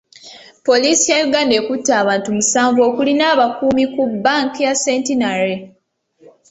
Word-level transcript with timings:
Poliisi 0.67 1.05
ya 1.11 1.17
Uganda 1.27 1.53
ekutte 1.59 1.91
abantu 2.01 2.27
musanvu 2.37 2.79
okuli 2.89 3.13
n'abakuumi 3.15 3.85
ku 3.93 4.01
banka 4.23 4.59
ya 4.65 4.73
Centenary. 4.85 5.55